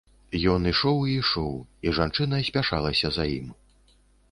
[0.53, 1.53] Ён ішоў і ішоў,
[1.85, 3.47] і жанчына спяшалася за ім.